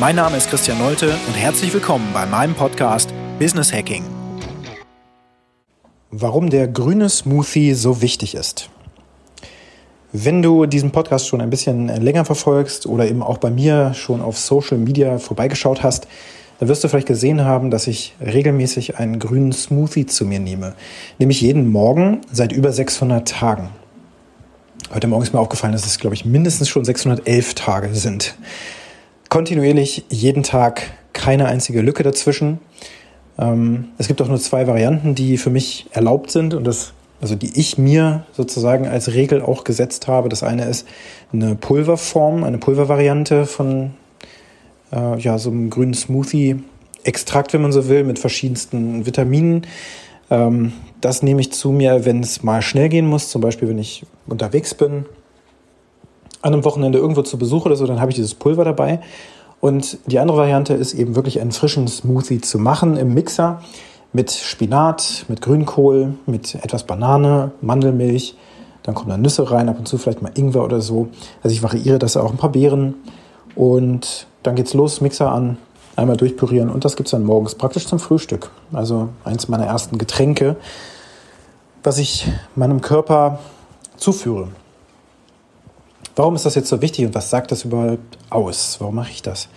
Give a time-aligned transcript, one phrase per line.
[0.00, 4.02] Mein Name ist Christian Nolte und herzlich willkommen bei meinem Podcast Business Hacking.
[6.10, 8.70] Warum der grüne Smoothie so wichtig ist.
[10.10, 14.22] Wenn du diesen Podcast schon ein bisschen länger verfolgst oder eben auch bei mir schon
[14.22, 16.08] auf Social Media vorbeigeschaut hast,
[16.60, 20.76] dann wirst du vielleicht gesehen haben, dass ich regelmäßig einen grünen Smoothie zu mir nehme.
[21.18, 23.68] Nämlich jeden Morgen seit über 600 Tagen.
[24.94, 28.34] Heute Morgen ist mir aufgefallen, dass es, glaube ich, mindestens schon 611 Tage sind.
[29.30, 30.82] Kontinuierlich jeden Tag
[31.14, 32.58] keine einzige Lücke dazwischen.
[33.38, 37.34] Ähm, es gibt auch nur zwei Varianten, die für mich erlaubt sind und das also
[37.34, 40.28] die ich mir sozusagen als Regel auch gesetzt habe.
[40.28, 40.86] Das eine ist
[41.32, 43.90] eine Pulverform, eine Pulvervariante von
[44.92, 49.66] äh, ja, so einem grünen Smoothie-Extrakt, wenn man so will, mit verschiedensten Vitaminen.
[50.30, 53.78] Ähm, das nehme ich zu mir, wenn es mal schnell gehen muss, zum Beispiel wenn
[53.78, 55.04] ich unterwegs bin,
[56.42, 59.00] an einem Wochenende irgendwo zu Besuch oder so, dann habe ich dieses Pulver dabei.
[59.60, 63.60] Und die andere Variante ist eben wirklich einen frischen Smoothie zu machen im Mixer
[64.12, 68.34] mit Spinat, mit Grünkohl, mit etwas Banane, Mandelmilch.
[68.82, 71.08] Dann kommen da Nüsse rein, ab und zu vielleicht mal Ingwer oder so.
[71.42, 72.94] Also ich variiere das auch ein paar Beeren.
[73.54, 75.58] Und dann geht's los, Mixer an,
[75.96, 78.50] einmal durchpürieren und das gibt's dann morgens praktisch zum Frühstück.
[78.72, 80.56] Also eins meiner ersten Getränke,
[81.82, 83.40] was ich meinem Körper
[83.96, 84.48] zuführe.
[86.16, 88.76] Warum ist das jetzt so wichtig und was sagt das überhaupt aus?
[88.80, 89.48] Warum mache ich das?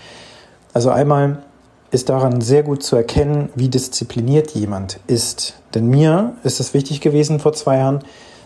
[0.74, 1.44] Also einmal
[1.92, 5.56] ist daran sehr gut zu erkennen, wie diszipliniert jemand ist.
[5.76, 8.00] Denn mir ist es wichtig gewesen vor zwei Jahren,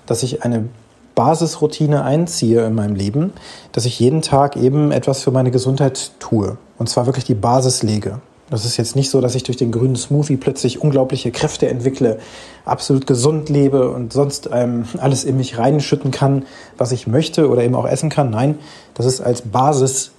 [0.06, 0.66] dass ich eine
[1.16, 3.34] Basisroutine einziehe in meinem Leben,
[3.72, 6.58] dass ich jeden Tag eben etwas für meine Gesundheit tue.
[6.78, 8.22] Und zwar wirklich die Basis lege.
[8.50, 12.20] Das ist jetzt nicht so, dass ich durch den grünen Smoothie plötzlich unglaubliche Kräfte entwickle,
[12.64, 16.46] absolut gesund lebe und sonst ähm, alles in mich reinschütten kann,
[16.78, 18.30] was ich möchte oder eben auch essen kann.
[18.30, 18.58] Nein,
[18.94, 20.12] das ist als Basis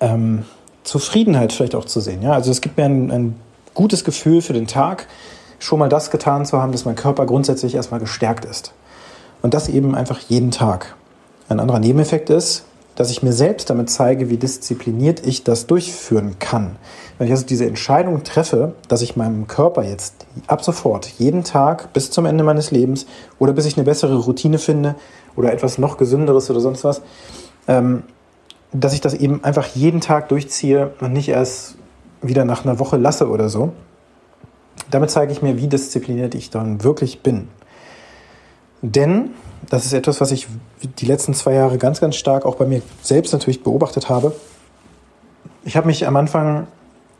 [0.00, 0.44] ähm,
[0.82, 2.22] Zufriedenheit vielleicht auch zu sehen.
[2.22, 2.32] Ja?
[2.32, 3.34] Also es gibt mir ein, ein
[3.74, 5.06] gutes Gefühl für den Tag,
[5.58, 8.72] schon mal das getan zu haben, dass mein Körper grundsätzlich erstmal gestärkt ist.
[9.42, 10.96] Und das eben einfach jeden Tag.
[11.48, 12.64] Ein anderer Nebeneffekt ist,
[12.94, 16.76] dass ich mir selbst damit zeige, wie diszipliniert ich das durchführen kann.
[17.18, 21.92] Wenn ich also diese Entscheidung treffe, dass ich meinem Körper jetzt ab sofort jeden Tag
[21.92, 23.06] bis zum Ende meines Lebens
[23.38, 24.94] oder bis ich eine bessere Routine finde
[25.36, 27.02] oder etwas noch gesünderes oder sonst was,
[27.68, 28.02] ähm,
[28.72, 31.76] dass ich das eben einfach jeden Tag durchziehe und nicht erst
[32.22, 33.72] wieder nach einer Woche lasse oder so.
[34.90, 37.48] Damit zeige ich mir, wie diszipliniert ich dann wirklich bin.
[38.82, 39.30] Denn
[39.70, 40.48] das ist etwas, was ich
[40.98, 44.34] die letzten zwei Jahre ganz, ganz stark auch bei mir selbst natürlich beobachtet habe.
[45.64, 46.66] Ich habe mich am Anfang,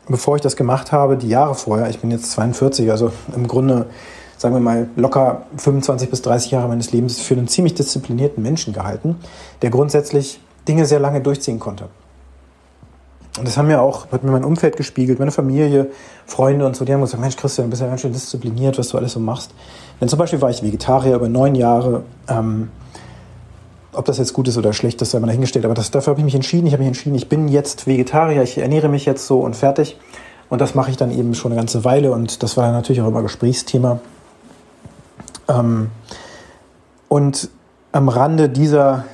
[0.09, 3.87] bevor ich das gemacht habe, die Jahre vorher, ich bin jetzt 42, also im Grunde,
[4.37, 8.73] sagen wir mal, locker 25 bis 30 Jahre meines Lebens für einen ziemlich disziplinierten Menschen
[8.73, 9.15] gehalten,
[9.61, 11.87] der grundsätzlich Dinge sehr lange durchziehen konnte.
[13.39, 15.89] Und das haben mir auch, hat mir mein Umfeld gespiegelt, meine Familie,
[16.25, 18.89] Freunde und so, die haben gesagt, Mensch Christian, du bist ja ganz schön diszipliniert, was
[18.89, 19.51] du alles so machst.
[20.01, 22.03] Denn zum Beispiel war ich Vegetarier über neun Jahre.
[22.27, 22.69] Ähm,
[23.93, 25.65] ob das jetzt gut ist oder schlecht, das sei mal dahingestellt.
[25.65, 26.65] Aber das, dafür habe ich mich entschieden.
[26.67, 29.97] Ich habe mich entschieden, ich bin jetzt Vegetarier, ich ernähre mich jetzt so und fertig.
[30.49, 32.11] Und das mache ich dann eben schon eine ganze Weile.
[32.11, 33.99] Und das war natürlich auch immer Gesprächsthema.
[35.47, 35.89] Ähm,
[37.07, 37.49] und
[37.91, 39.05] am Rande dieser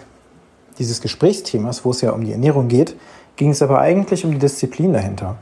[0.80, 2.96] dieses Gesprächsthemas, wo es ja um die Ernährung geht,
[3.36, 5.36] ging es aber eigentlich um die Disziplin dahinter.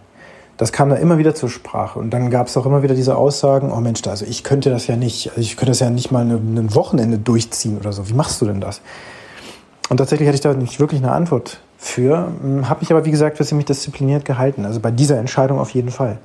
[0.57, 1.99] Das kam da immer wieder zur Sprache.
[1.99, 4.87] Und dann gab es auch immer wieder diese Aussagen, oh Mensch, also ich könnte das
[4.87, 8.09] ja nicht, also ich könnte das ja nicht mal ein Wochenende durchziehen oder so.
[8.09, 8.81] Wie machst du denn das?
[9.89, 13.11] Und tatsächlich hatte ich da nicht wirklich eine Antwort für, hm, habe mich aber, wie
[13.11, 14.65] gesagt, ziemlich diszipliniert gehalten.
[14.65, 16.17] Also bei dieser Entscheidung auf jeden Fall.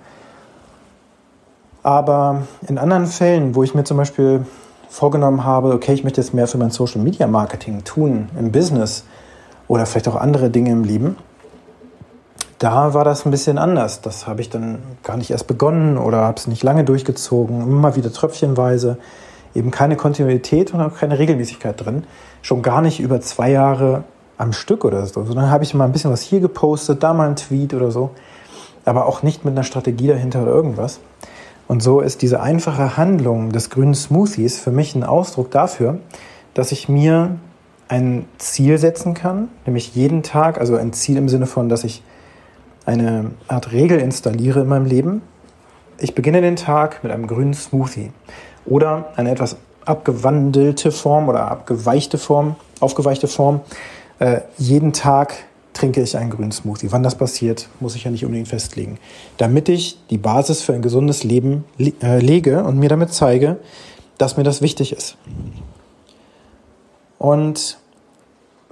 [1.83, 4.47] Aber in anderen Fällen, wo ich mir zum Beispiel
[4.89, 9.05] vorgenommen habe, okay, ich möchte jetzt mehr für mein Social Media Marketing tun im Business
[9.69, 11.17] oder vielleicht auch andere Dinge im Leben,
[12.63, 14.03] da war das ein bisschen anders.
[14.03, 17.97] Das habe ich dann gar nicht erst begonnen oder habe es nicht lange durchgezogen, immer
[17.97, 18.99] wieder tröpfchenweise,
[19.53, 22.05] eben keine Kontinuität und auch keine Regelmäßigkeit drin,
[22.41, 24.05] schon gar nicht über zwei Jahre
[24.39, 27.29] am Stück oder so, sondern habe ich mal ein bisschen was hier gepostet, da mal
[27.29, 28.11] ein Tweet oder so,
[28.85, 31.01] aber auch nicht mit einer Strategie dahinter oder irgendwas.
[31.67, 35.99] Und so ist diese einfache Handlung des grünen Smoothies für mich ein Ausdruck dafür,
[36.55, 37.37] dass ich mir
[37.89, 42.03] ein Ziel setzen kann, nämlich jeden Tag, also ein Ziel im Sinne von, dass ich
[42.87, 45.23] eine Art Regel installiere in meinem Leben.
[45.99, 48.11] Ich beginne den Tag mit einem grünen Smoothie
[48.65, 53.61] oder eine etwas abgewandelte Form oder abgeweichte Form, aufgeweichte Form.
[54.19, 55.35] Äh, jeden Tag
[55.73, 56.93] trinke ich einen grünen Smoothie.
[56.93, 58.99] Wann das passiert, muss ich ja nicht unbedingt festlegen.
[59.37, 63.57] Damit ich die Basis für ein gesundes Leben le äh, lege und mir damit zeige,
[64.19, 65.17] dass mir das wichtig ist.
[67.19, 67.79] Und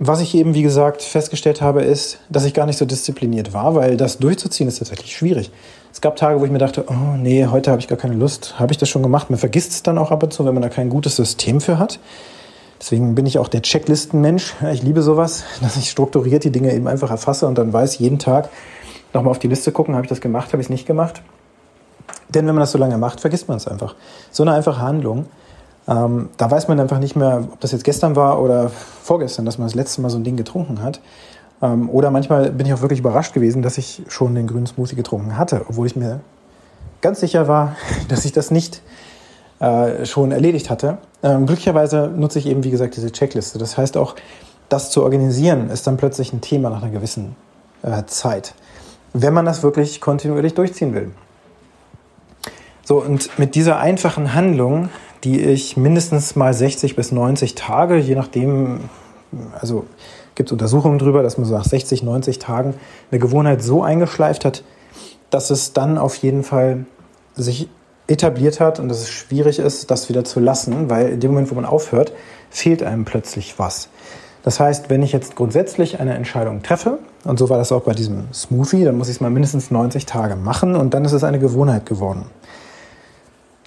[0.02, 3.74] was ich eben, wie gesagt, festgestellt habe, ist, dass ich gar nicht so diszipliniert war,
[3.74, 5.52] weil das durchzuziehen ist tatsächlich schwierig.
[5.92, 8.58] Es gab Tage, wo ich mir dachte, oh nee, heute habe ich gar keine Lust.
[8.58, 9.28] Habe ich das schon gemacht?
[9.28, 11.78] Man vergisst es dann auch ab und zu, wenn man da kein gutes System für
[11.78, 12.00] hat.
[12.80, 14.54] Deswegen bin ich auch der Checklistenmensch.
[14.72, 18.18] Ich liebe sowas, dass ich strukturiert die Dinge eben einfach erfasse und dann weiß, jeden
[18.18, 18.48] Tag
[19.12, 21.20] nochmal auf die Liste gucken, habe ich das gemacht, habe ich es nicht gemacht.
[22.30, 23.96] Denn wenn man das so lange macht, vergisst man es einfach.
[24.30, 25.26] So eine einfache Handlung
[25.90, 29.58] ähm, da weiß man einfach nicht mehr, ob das jetzt gestern war oder vorgestern, dass
[29.58, 31.00] man das letzte Mal so ein Ding getrunken hat.
[31.60, 34.94] Ähm, oder manchmal bin ich auch wirklich überrascht gewesen, dass ich schon den grünen Smoothie
[34.94, 36.20] getrunken hatte, obwohl ich mir
[37.00, 37.76] ganz sicher war,
[38.08, 38.82] dass ich das nicht
[39.58, 40.98] äh, schon erledigt hatte.
[41.24, 43.58] Ähm, glücklicherweise nutze ich eben, wie gesagt, diese Checkliste.
[43.58, 44.14] Das heißt auch,
[44.68, 47.34] das zu organisieren ist dann plötzlich ein Thema nach einer gewissen
[47.82, 48.54] äh, Zeit,
[49.12, 51.10] wenn man das wirklich kontinuierlich durchziehen will.
[52.84, 54.88] So, und mit dieser einfachen Handlung
[55.24, 58.80] die ich mindestens mal 60 bis 90 Tage, je nachdem,
[59.60, 59.84] also
[60.34, 62.74] gibt es Untersuchungen darüber, dass man so nach 60, 90 Tagen
[63.10, 64.64] eine Gewohnheit so eingeschleift hat,
[65.30, 66.86] dass es dann auf jeden Fall
[67.34, 67.68] sich
[68.06, 71.50] etabliert hat und dass es schwierig ist, das wieder zu lassen, weil in dem Moment,
[71.50, 72.12] wo man aufhört,
[72.50, 73.88] fehlt einem plötzlich was.
[74.42, 77.92] Das heißt, wenn ich jetzt grundsätzlich eine Entscheidung treffe, und so war das auch bei
[77.92, 81.22] diesem Smoothie, dann muss ich es mal mindestens 90 Tage machen und dann ist es
[81.22, 82.24] eine Gewohnheit geworden.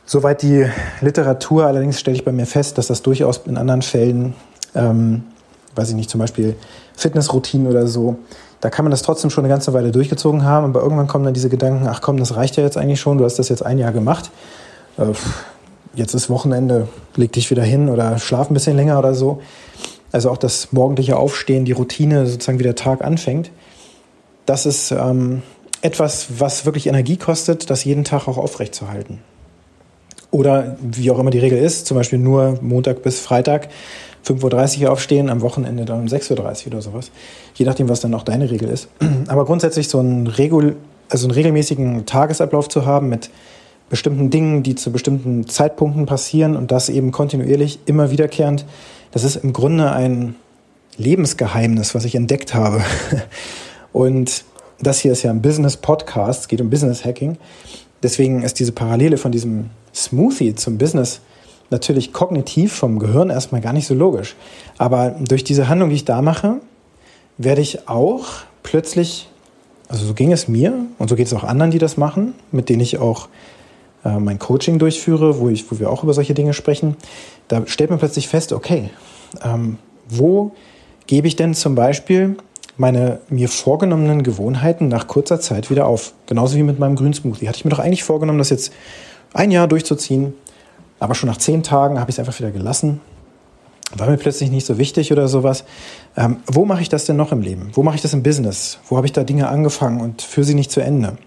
[0.06, 0.66] Soweit die
[1.02, 4.34] Literatur, allerdings stelle ich bei mir fest, dass das durchaus in anderen Fällen,
[4.76, 5.24] ähm,
[5.76, 6.56] weiß ich nicht, zum Beispiel
[6.96, 8.18] Fitnessroutinen oder so,
[8.60, 11.34] da kann man das trotzdem schon eine ganze Weile durchgezogen haben, aber irgendwann kommen dann
[11.34, 13.78] diese Gedanken, ach komm, das reicht ja jetzt eigentlich schon, du hast das jetzt ein
[13.78, 14.32] Jahr gemacht,
[14.98, 15.08] äh,
[15.96, 19.42] jetzt ist Wochenende, leg dich wieder hin oder schlaf ein bisschen länger oder so.
[20.12, 23.52] Also auch das morgendliche Aufstehen, die Routine, sozusagen wie der Tag anfängt,
[24.46, 25.42] das ist ähm,
[25.82, 29.20] etwas, was wirklich Energie kostet, das jeden Tag auch aufrechtzuerhalten.
[30.34, 33.70] Oder wie auch immer die Regel ist, zum Beispiel nur Montag bis Freitag
[34.26, 37.12] 5.30 Uhr aufstehen, am Wochenende dann um 6.30 Uhr oder sowas.
[37.54, 38.88] Je nachdem, was dann auch deine Regel ist.
[39.28, 40.76] Aber grundsätzlich so einen, Regul
[41.08, 43.30] also einen regelmäßigen Tagesablauf zu haben mit
[43.92, 48.66] bestimmten Dingen, die zu bestimmten Zeitpunkten passieren und das eben kontinuierlich, immer wiederkehrend,
[49.12, 50.34] das ist im Grunde ein
[50.98, 52.82] Lebensgeheimnis, was ich entdeckt habe.
[53.94, 54.46] Und
[54.80, 57.38] das hier ist ja ein Business-Podcast, es geht um Business-Hacking.
[58.04, 61.22] Deswegen ist diese Parallele von diesem Smoothie zum Business
[61.70, 64.36] natürlich kognitiv vom Gehirn erstmal gar nicht so logisch.
[64.78, 66.58] Aber durch diese Handlung, die ich da mache,
[67.38, 68.26] werde ich auch
[68.62, 69.30] plötzlich,
[69.88, 72.70] also so ging es mir und so geht es auch anderen, die das machen, mit
[72.70, 73.28] denen ich auch
[74.06, 76.96] äh, mein Coaching durchführe, wo, ich, wo wir auch über solche Dinge sprechen.
[77.48, 78.90] Da stellt man plötzlich fest, okay,
[79.44, 79.78] ähm,
[80.08, 80.52] wo
[81.08, 82.38] gebe ich denn zum Beispiel
[82.78, 86.14] meine mir vorgenommenen Gewohnheiten nach kurzer Zeit wieder auf?
[86.26, 87.48] Genauso wie mit meinem Grünsmoothie.
[87.48, 88.74] Hatte ich mir doch eigentlich vorgenommen, das jetzt
[89.34, 90.34] ein Jahr durchzuziehen.
[91.00, 93.02] Aber schon nach zehn Tagen habe ich es einfach wieder gelassen.
[93.96, 95.66] War mir plötzlich nicht so wichtig oder sowas.
[96.18, 97.70] Ähm, wo mache ich das denn noch im Leben?
[97.74, 98.80] Wo mache ich das im Business?
[98.88, 101.18] Wo habe ich da Dinge angefangen und führe sie nicht zu Ende?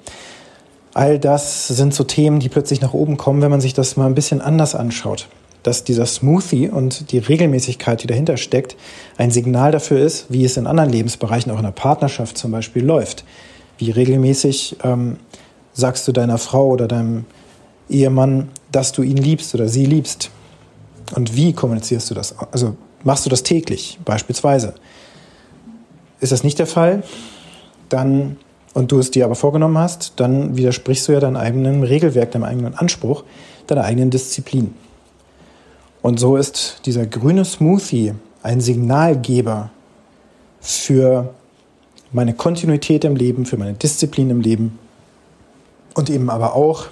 [0.94, 4.06] All das sind so Themen, die plötzlich nach oben kommen, wenn man sich das mal
[4.06, 5.28] ein bisschen anders anschaut.
[5.66, 8.76] Dass dieser Smoothie und die Regelmäßigkeit, die dahinter steckt,
[9.18, 12.84] ein Signal dafür ist, wie es in anderen Lebensbereichen, auch in der Partnerschaft zum Beispiel,
[12.84, 13.24] läuft.
[13.76, 15.16] Wie regelmäßig ähm,
[15.72, 17.24] sagst du deiner Frau oder deinem
[17.88, 20.30] Ehemann, dass du ihn liebst oder sie liebst.
[21.16, 22.36] Und wie kommunizierst du das?
[22.52, 24.74] Also machst du das täglich beispielsweise?
[26.20, 27.02] Ist das nicht der Fall,
[27.88, 28.36] dann
[28.72, 32.44] und du es dir aber vorgenommen hast, dann widersprichst du ja deinem eigenen Regelwerk, deinem
[32.44, 33.24] eigenen Anspruch,
[33.66, 34.74] deiner eigenen Disziplin.
[36.06, 39.70] Und so ist dieser grüne Smoothie ein Signalgeber
[40.60, 41.34] für
[42.12, 44.78] meine Kontinuität im Leben, für meine Disziplin im Leben
[45.94, 46.84] und eben aber auch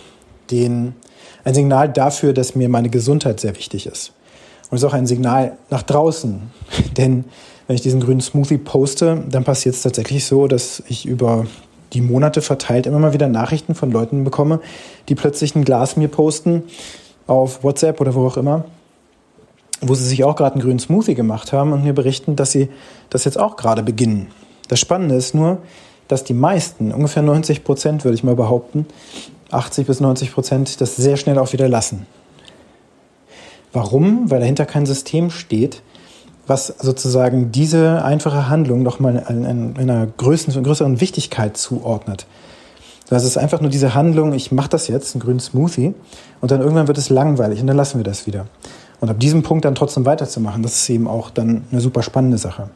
[0.51, 0.97] den,
[1.45, 4.11] ein Signal dafür, dass mir meine Gesundheit sehr wichtig ist.
[4.69, 6.51] Und es ist auch ein Signal nach draußen.
[6.97, 7.25] Denn
[7.69, 11.47] wenn ich diesen grünen Smoothie poste, dann passiert es tatsächlich so, dass ich über
[11.93, 14.59] die Monate verteilt immer mal wieder Nachrichten von Leuten bekomme,
[15.09, 16.65] die plötzlich ein Glas mir posten
[17.29, 18.65] auf WhatsApp oder wo auch immer,
[19.89, 22.69] wo sie sich auch gerade einen grünen Smoothie gemacht haben und mir berichten, dass sie
[23.11, 24.29] das jetzt auch gerade beginnen.
[24.69, 25.59] Das Spannende ist nur,
[26.09, 28.87] dass die meisten, ungefähr 90 Prozent würde ich mal behaupten,
[29.51, 32.07] 80 bis 90 Prozent das sehr schnell auch wieder lassen.
[33.73, 34.31] Warum?
[34.31, 35.83] Weil dahinter kein System steht,
[36.47, 42.27] was sozusagen diese einfache Handlung nochmal in einer größeren, größeren Wichtigkeit zuordnet.
[43.09, 45.95] Das ist einfach nur diese Handlung, ich mache das jetzt, einen grünen Smoothie,
[46.41, 48.47] und dann irgendwann wird es langweilig und dann lassen wir das wieder.
[49.01, 52.39] Und ab diesem Punkt dann trotzdem weiterzumachen, das ist eben auch dann eine super spannende
[52.39, 52.71] Sache.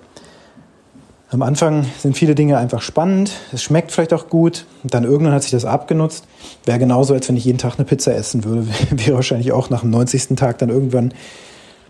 [1.30, 5.42] Am Anfang sind viele Dinge einfach spannend, es schmeckt vielleicht auch gut, dann irgendwann hat
[5.42, 6.26] sich das abgenutzt.
[6.64, 9.82] Wäre genauso, als wenn ich jeden Tag eine Pizza essen würde, wäre wahrscheinlich auch nach
[9.82, 10.37] dem 90.
[10.37, 11.12] Tag dann irgendwann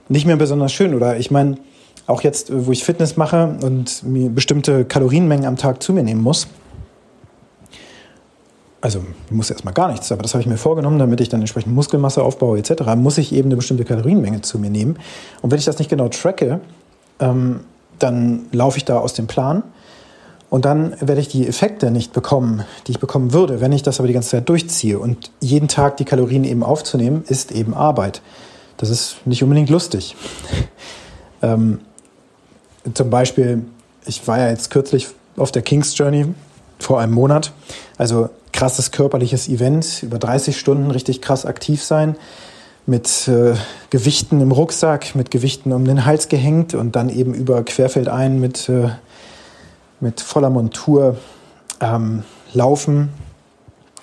[0.08, 0.92] nicht mehr besonders schön.
[0.92, 1.58] Oder ich meine,
[2.08, 6.23] auch jetzt, wo ich Fitness mache und mir bestimmte Kalorienmengen am Tag zu mir nehmen
[6.23, 6.49] muss,
[8.80, 11.40] also ich muss erstmal gar nichts, aber das habe ich mir vorgenommen, damit ich dann
[11.40, 14.99] entsprechend Muskelmasse aufbaue etc., muss ich eben eine bestimmte Kalorienmenge zu mir nehmen.
[15.42, 16.61] Und wenn ich das nicht genau tracke,
[17.18, 17.61] ähm,
[17.99, 19.64] dann laufe ich da aus dem Plan
[20.50, 23.99] und dann werde ich die Effekte nicht bekommen, die ich bekommen würde, wenn ich das
[23.99, 24.99] aber die ganze Zeit durchziehe.
[24.99, 28.23] Und jeden Tag die Kalorien eben aufzunehmen, ist eben Arbeit.
[28.78, 30.16] Das ist nicht unbedingt lustig.
[31.42, 31.80] ähm,
[32.94, 33.62] zum Beispiel,
[34.06, 36.26] ich war ja jetzt kürzlich auf der King's Journey
[36.78, 37.52] vor einem Monat.
[37.99, 42.16] Also krasses körperliches Event, über 30 Stunden richtig krass aktiv sein
[42.86, 43.54] mit äh,
[43.90, 48.68] Gewichten im Rucksack, mit Gewichten um den Hals gehängt und dann eben über Querfeldein mit,
[48.68, 48.88] äh,
[50.00, 51.18] mit voller Montur
[51.80, 53.10] ähm, laufen,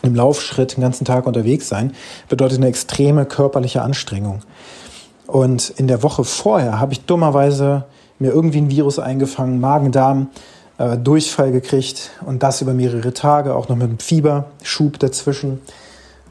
[0.03, 1.91] im Laufschritt den ganzen Tag unterwegs sein,
[2.29, 4.39] bedeutet eine extreme körperliche Anstrengung.
[5.27, 7.83] Und in der Woche vorher habe ich dummerweise
[8.19, 10.29] mir irgendwie ein Virus eingefangen, Magen-Darm,
[10.77, 15.61] äh, Durchfall gekriegt und das über mehrere Tage, auch noch mit einem Fieberschub dazwischen.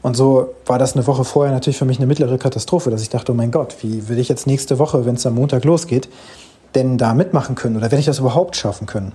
[0.01, 3.09] Und so war das eine Woche vorher natürlich für mich eine mittlere Katastrophe, dass ich
[3.09, 6.09] dachte, oh mein Gott, wie will ich jetzt nächste Woche, wenn es am Montag losgeht,
[6.75, 9.13] denn da mitmachen können oder werde ich das überhaupt schaffen können?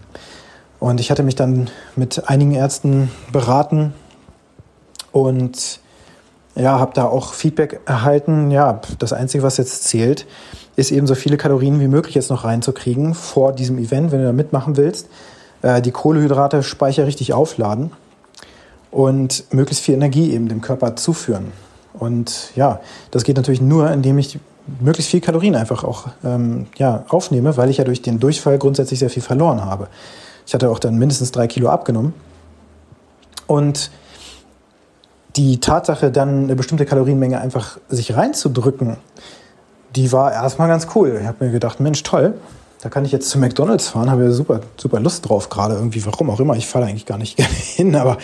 [0.80, 3.92] Und ich hatte mich dann mit einigen Ärzten beraten
[5.12, 5.78] und
[6.56, 8.50] ja, habe da auch Feedback erhalten.
[8.50, 10.26] Ja, das Einzige, was jetzt zählt,
[10.80, 14.26] ist eben so viele Kalorien wie möglich jetzt noch reinzukriegen vor diesem Event, wenn du
[14.26, 15.08] da mitmachen willst.
[15.62, 17.92] Äh, die Kohlehydrate Speicher richtig aufladen
[18.90, 21.52] und möglichst viel Energie eben dem Körper zuführen.
[21.92, 24.38] Und ja, das geht natürlich nur, indem ich
[24.80, 29.00] möglichst viel Kalorien einfach auch ähm, ja, aufnehme, weil ich ja durch den Durchfall grundsätzlich
[29.00, 29.88] sehr viel verloren habe.
[30.46, 32.14] Ich hatte auch dann mindestens drei Kilo abgenommen.
[33.46, 33.90] Und
[35.36, 38.96] die Tatsache, dann eine bestimmte Kalorienmenge einfach sich reinzudrücken,
[39.96, 41.18] die war erstmal ganz cool.
[41.20, 42.34] Ich habe mir gedacht, Mensch, toll,
[42.82, 46.04] da kann ich jetzt zu McDonalds fahren, habe ja super, super Lust drauf gerade irgendwie,
[46.06, 46.56] warum auch immer.
[46.56, 48.16] Ich falle eigentlich gar nicht gerne hin, aber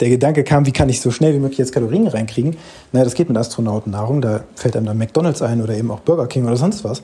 [0.00, 2.56] der Gedanke kam, wie kann ich so schnell wie möglich jetzt Kalorien reinkriegen?
[2.92, 6.26] Naja, das geht mit Astronautennahrung, da fällt einem dann McDonalds ein oder eben auch Burger
[6.26, 7.02] King oder sonst was.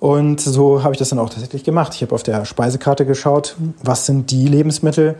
[0.00, 1.94] Und so habe ich das dann auch tatsächlich gemacht.
[1.94, 5.14] Ich habe auf der Speisekarte geschaut, was sind die Lebensmittel,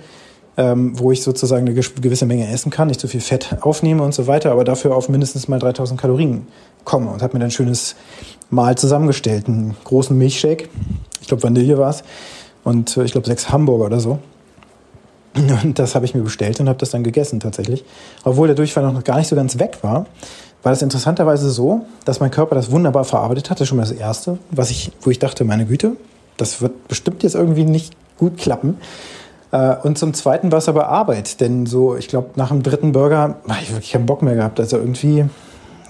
[0.58, 4.12] ähm, wo ich sozusagen eine gewisse Menge essen kann, nicht zu viel Fett aufnehme und
[4.12, 6.46] so weiter, aber dafür auf mindestens mal 3000 Kalorien
[6.86, 7.96] komme und habe mir dann ein schönes
[8.48, 9.48] Mahl zusammengestellt.
[9.48, 10.70] Einen großen Milchshake,
[11.20, 12.02] ich glaube Vanille war es,
[12.64, 14.18] und äh, ich glaube sechs Hamburger oder so.
[15.62, 17.84] Und das habe ich mir bestellt und habe das dann gegessen tatsächlich.
[18.24, 20.06] Obwohl der Durchfall noch gar nicht so ganz weg war,
[20.62, 23.66] war das interessanterweise so, dass mein Körper das wunderbar verarbeitet hatte.
[23.66, 25.92] Schon mal das Erste, was ich, wo ich dachte, meine Güte,
[26.38, 28.78] das wird bestimmt jetzt irgendwie nicht gut klappen.
[29.52, 32.92] Äh, und zum Zweiten war es aber Arbeit, denn so, ich glaube, nach dem dritten
[32.92, 34.58] Burger habe ich wirklich keinen Bock mehr gehabt.
[34.58, 35.26] Also irgendwie,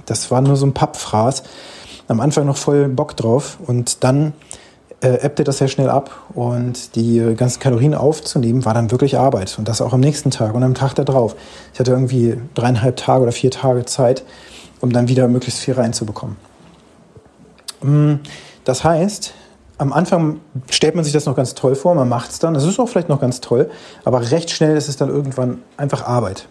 [0.06, 1.42] das war nur so ein Pappfraß
[2.08, 4.32] am Anfang noch voll Bock drauf und dann
[5.00, 9.56] äh, ebbte das sehr schnell ab und die ganzen Kalorien aufzunehmen war dann wirklich Arbeit
[9.58, 11.36] und das auch am nächsten Tag und am Tag darauf.
[11.74, 14.24] Ich hatte irgendwie dreieinhalb Tage oder vier Tage Zeit,
[14.80, 16.36] um dann wieder möglichst viel reinzubekommen.
[17.82, 18.14] Mm,
[18.64, 19.34] das heißt,
[19.78, 22.64] am Anfang stellt man sich das noch ganz toll vor, man macht es dann, das
[22.64, 23.70] ist auch vielleicht noch ganz toll,
[24.04, 26.48] aber recht schnell ist es dann irgendwann einfach Arbeit.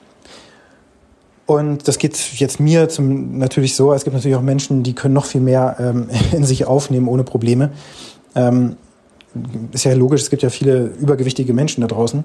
[1.45, 3.93] Und das geht jetzt mir zum, natürlich so.
[3.93, 7.23] Es gibt natürlich auch Menschen, die können noch viel mehr ähm, in sich aufnehmen ohne
[7.23, 7.71] Probleme.
[8.35, 8.77] Ähm,
[9.71, 12.23] ist ja logisch, es gibt ja viele übergewichtige Menschen da draußen.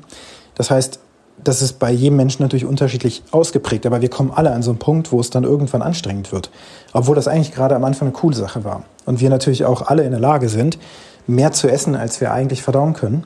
[0.55, 1.01] Das heißt,
[1.43, 4.79] das ist bei jedem Menschen natürlich unterschiedlich ausgeprägt, aber wir kommen alle an so einen
[4.79, 6.51] Punkt, wo es dann irgendwann anstrengend wird.
[6.93, 8.85] Obwohl das eigentlich gerade am Anfang eine coole Sache war.
[9.07, 10.79] Und wir natürlich auch alle in der Lage sind,
[11.27, 13.25] mehr zu essen, als wir eigentlich verdauen können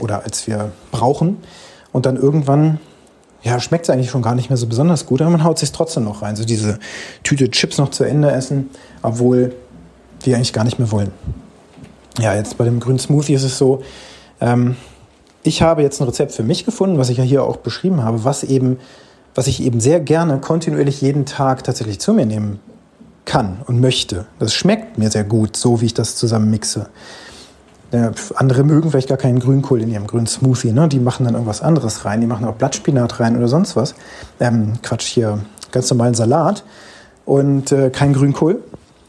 [0.00, 1.38] oder als wir brauchen.
[1.92, 2.78] Und dann irgendwann
[3.42, 5.72] ja, schmeckt es eigentlich schon gar nicht mehr so besonders gut, aber man haut sich
[5.72, 6.36] trotzdem noch rein.
[6.36, 6.78] So diese
[7.22, 8.70] Tüte Chips noch zu Ende essen,
[9.02, 9.54] obwohl
[10.22, 11.10] wir eigentlich gar nicht mehr wollen.
[12.18, 13.82] Ja, jetzt bei dem grünen Smoothie ist es so,
[14.40, 14.76] ähm,
[15.42, 18.24] ich habe jetzt ein Rezept für mich gefunden, was ich ja hier auch beschrieben habe,
[18.24, 18.78] was eben,
[19.34, 22.60] was ich eben sehr gerne kontinuierlich jeden Tag tatsächlich zu mir nehmen
[23.24, 24.26] kann und möchte.
[24.38, 26.90] Das schmeckt mir sehr gut, so wie ich das zusammen mixe.
[28.34, 30.72] Andere mögen vielleicht gar keinen Grünkohl in ihrem grünen Smoothie.
[30.72, 30.88] Ne?
[30.88, 32.20] Die machen dann irgendwas anderes rein.
[32.20, 33.94] Die machen auch Blattspinat rein oder sonst was.
[34.38, 35.40] Ähm, Quatsch, hier
[35.72, 36.64] ganz normalen Salat
[37.24, 38.62] und äh, kein Grünkohl,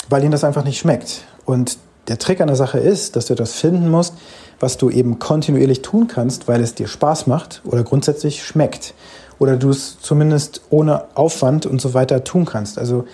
[0.09, 1.23] weil ihnen das einfach nicht schmeckt.
[1.45, 4.15] Und der Trick an der Sache ist, dass du etwas finden musst,
[4.59, 8.93] was du eben kontinuierlich tun kannst, weil es dir Spaß macht oder grundsätzlich schmeckt.
[9.39, 12.77] Oder du es zumindest ohne Aufwand und so weiter tun kannst.
[12.77, 13.05] Also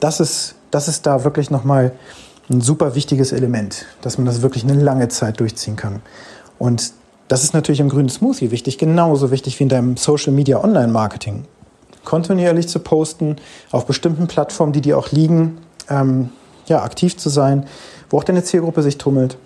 [0.00, 1.92] das ist, das ist da wirklich nochmal
[2.50, 6.00] ein super wichtiges Element, dass man das wirklich eine lange Zeit durchziehen kann.
[6.58, 6.92] Und
[7.28, 10.92] das ist natürlich im grünen Smoothie wichtig, genauso wichtig wie in deinem Social Media Online
[10.92, 11.44] Marketing.
[12.04, 13.36] Kontinuierlich zu posten,
[13.72, 15.58] auf bestimmten Plattformen, die dir auch liegen,
[15.90, 16.30] ähm,
[16.66, 17.66] ja, aktiv zu sein,
[18.10, 19.36] wo auch deine Zielgruppe sich tummelt.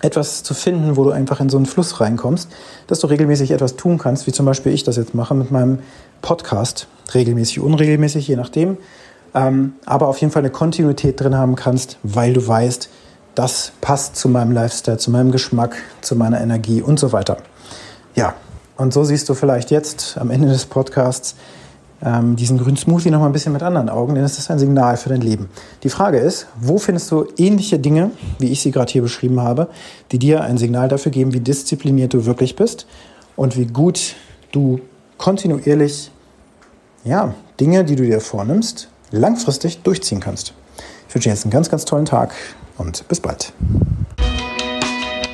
[0.00, 2.48] Etwas zu finden, wo du einfach in so einen Fluss reinkommst,
[2.86, 5.80] dass du regelmäßig etwas tun kannst, wie zum Beispiel ich das jetzt mache mit meinem
[6.22, 6.86] Podcast.
[7.12, 8.78] Regelmäßig, unregelmäßig, je nachdem.
[9.34, 12.88] Ähm, aber auf jeden Fall eine Kontinuität drin haben kannst, weil du weißt,
[13.34, 17.36] das passt zu meinem Lifestyle, zu meinem Geschmack, zu meiner Energie und so weiter.
[18.14, 18.34] Ja,
[18.76, 21.36] und so siehst du vielleicht jetzt am Ende des Podcasts,
[22.02, 24.58] ähm, diesen grünen Smoothie noch mal ein bisschen mit anderen Augen, denn es ist ein
[24.58, 25.48] Signal für dein Leben.
[25.82, 29.68] Die Frage ist, wo findest du ähnliche Dinge, wie ich sie gerade hier beschrieben habe,
[30.12, 32.86] die dir ein Signal dafür geben, wie diszipliniert du wirklich bist
[33.36, 34.14] und wie gut
[34.52, 34.80] du
[35.16, 36.10] kontinuierlich
[37.04, 40.52] ja, Dinge, die du dir vornimmst, langfristig durchziehen kannst.
[41.08, 42.34] Ich wünsche dir jetzt einen ganz, ganz tollen Tag
[42.76, 43.52] und bis bald.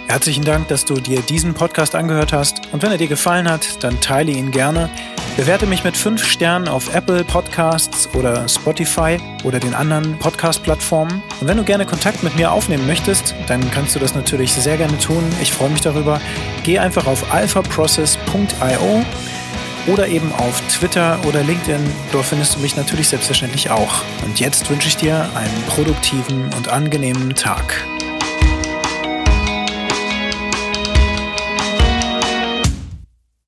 [0.06, 2.60] Herzlichen Dank, dass du dir diesen Podcast angehört hast.
[2.72, 4.88] Und wenn er dir gefallen hat, dann teile ihn gerne.
[5.36, 11.20] Bewerte mich mit fünf Sternen auf Apple Podcasts oder Spotify oder den anderen Podcast-Plattformen.
[11.40, 14.76] Und wenn du gerne Kontakt mit mir aufnehmen möchtest, dann kannst du das natürlich sehr
[14.76, 15.24] gerne tun.
[15.42, 16.20] Ich freue mich darüber.
[16.62, 19.04] Geh einfach auf alphaprocess.io
[19.86, 21.80] oder eben auf Twitter oder LinkedIn.
[22.12, 24.02] Dort findest du mich natürlich selbstverständlich auch.
[24.24, 27.84] Und jetzt wünsche ich dir einen produktiven und angenehmen Tag.